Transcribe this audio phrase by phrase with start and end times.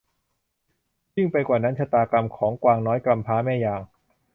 [1.15, 3.81] ยิ่งไปกว่านั้นชะตากรรมของกวางน้อยกำพร้าแม่อย่าง